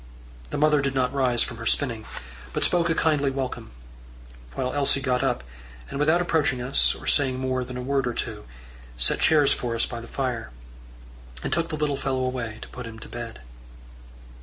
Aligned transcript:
The 0.49 0.57
mother 0.57 0.81
did 0.81 0.95
not 0.95 1.13
rise 1.13 1.43
from 1.43 1.57
her 1.57 1.67
spinning, 1.67 2.07
but 2.53 2.63
spoke 2.63 2.89
a 2.89 2.95
kindly 2.95 3.29
welcome, 3.29 3.69
while 4.55 4.73
Elsie 4.73 4.99
got 4.99 5.21
up, 5.23 5.43
and 5.91 5.99
without 5.99 6.21
approaching 6.23 6.59
us, 6.59 6.95
or 6.95 7.05
saying 7.05 7.37
more 7.37 7.63
than 7.63 7.77
a 7.77 7.83
word 7.83 8.07
or 8.07 8.15
two, 8.15 8.45
set 8.97 9.19
chairs 9.19 9.53
for 9.53 9.75
us 9.75 9.85
by 9.85 10.01
the 10.01 10.07
fire, 10.07 10.49
and 11.43 11.53
took 11.53 11.69
the 11.69 11.77
little 11.77 11.97
fellow 11.97 12.21
away 12.23 12.57
to 12.63 12.69
put 12.69 12.87
him 12.87 12.97
to 12.97 13.07
bed. 13.07 13.43